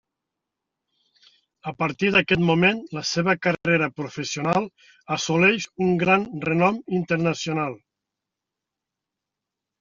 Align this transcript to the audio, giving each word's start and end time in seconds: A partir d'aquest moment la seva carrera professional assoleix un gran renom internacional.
A 1.71 1.73
partir 1.81 2.09
d'aquest 2.15 2.41
moment 2.47 2.79
la 2.99 3.03
seva 3.09 3.35
carrera 3.47 3.91
professional 3.99 4.67
assoleix 5.17 5.69
un 5.89 5.93
gran 6.07 6.27
renom 6.49 6.83
internacional. 7.03 7.79